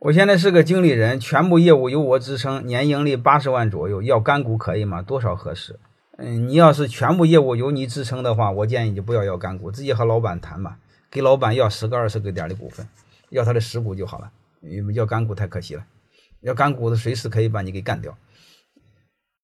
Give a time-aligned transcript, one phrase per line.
[0.00, 4.00] 我现在是个经理人，全部业务由我支撑，年盈利八十万左右。
[4.00, 5.02] 要干股可以吗？
[5.02, 5.80] 多少合适？
[6.16, 10.78] 嗯，你要是全部业务由你支撑的话，我建议你就不要要干股，直接和老板谈吧，
[11.10, 12.86] 给老板要十个、二十个点的股份，
[13.30, 14.30] 要他的十股就好了。
[14.94, 15.84] 要干股太可惜了，
[16.42, 18.16] 要干股的随时可以把你给干掉。